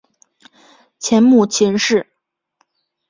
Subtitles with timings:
[0.97, 2.07] 前母秦氏。